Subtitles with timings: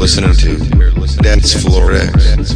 [0.00, 0.56] listening to
[1.22, 2.54] Dance Floor X,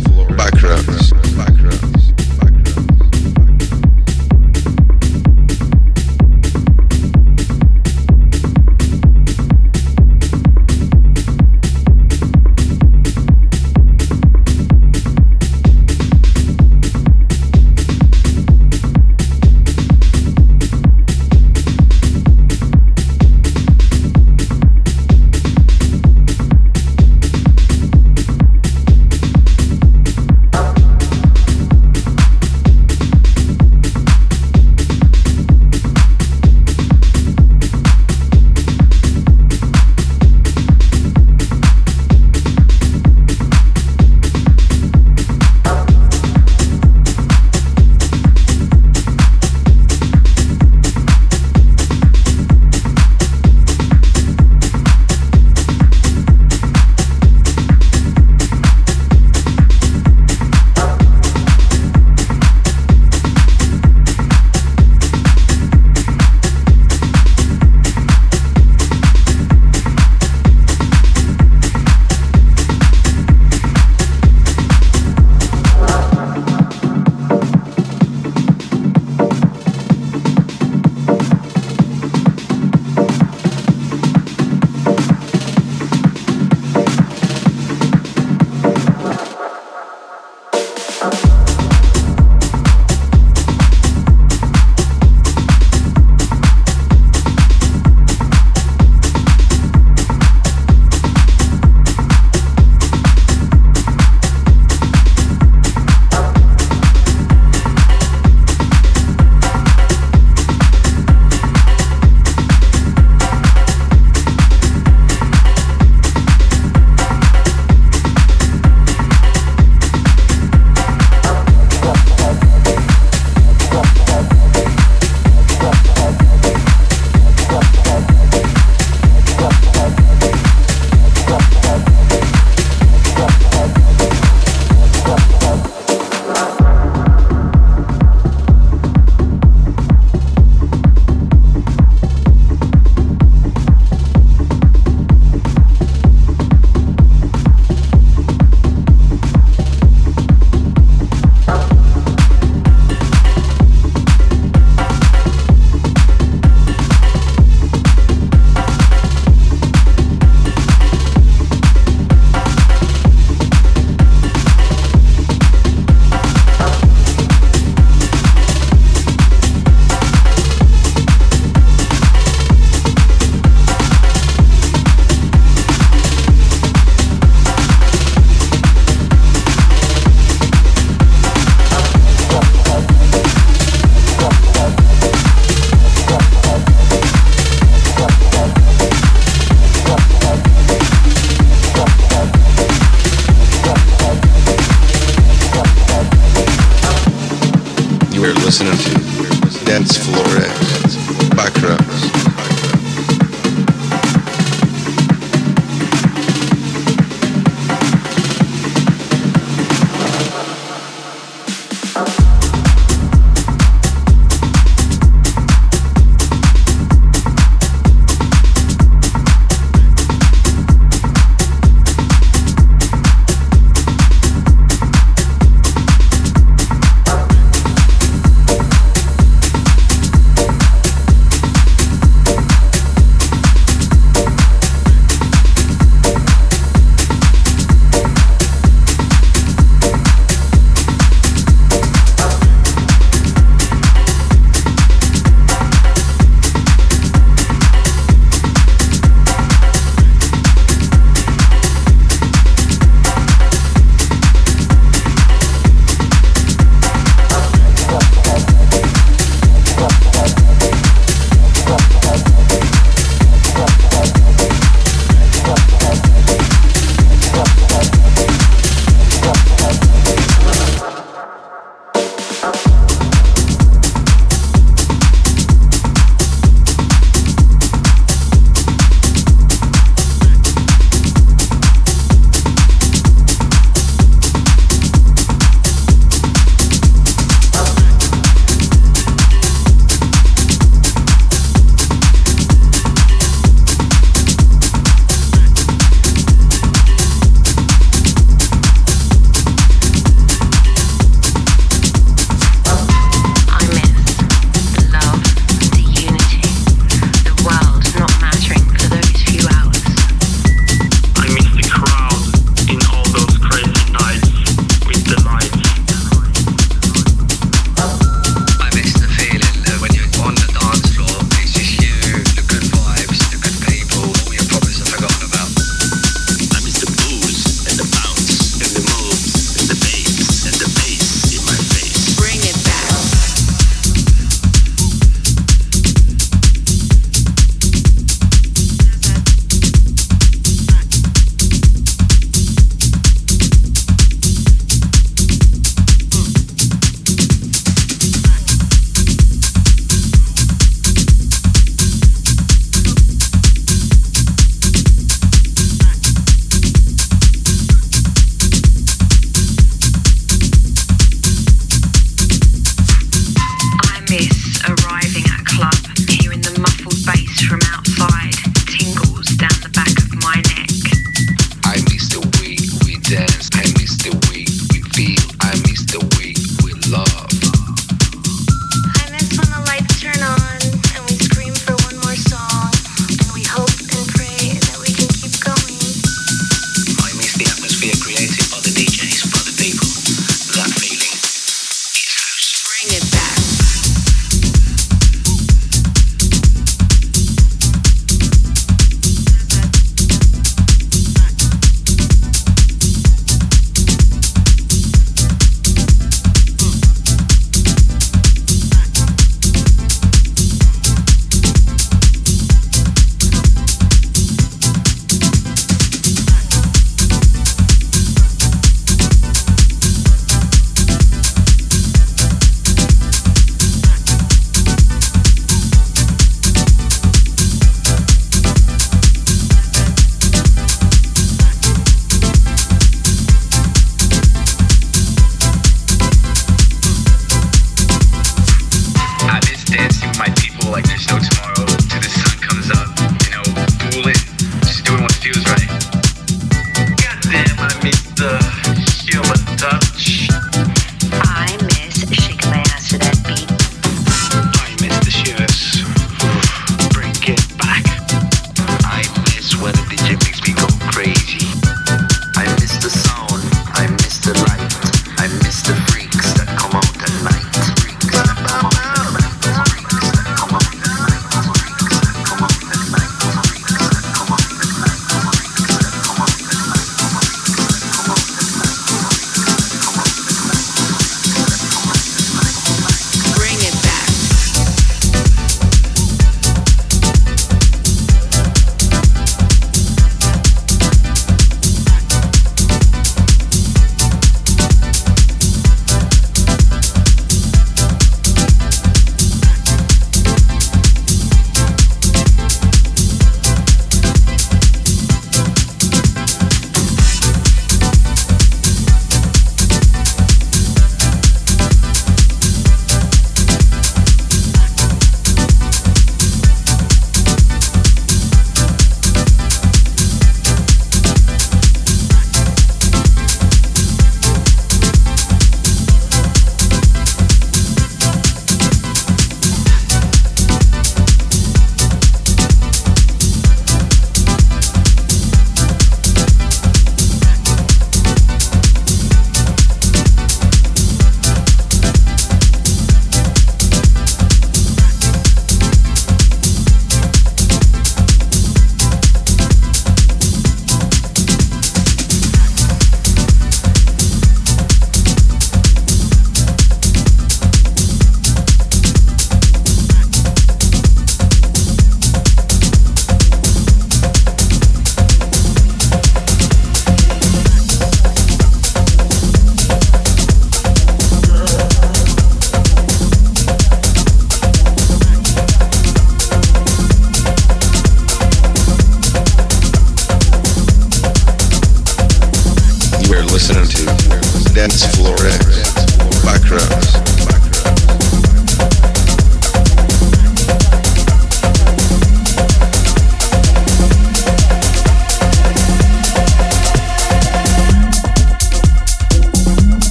[198.63, 200.97] listening to Dance Floor X,
[201.35, 202.24] Bacra.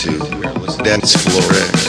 [0.00, 0.16] To
[0.82, 1.79] Dance Floor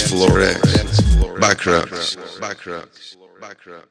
[0.00, 0.60] Dance Floor X.
[1.40, 2.16] Backrooms.
[2.16, 2.38] Backrooms.
[2.40, 3.16] Backrooms.
[3.38, 3.89] Backrooms.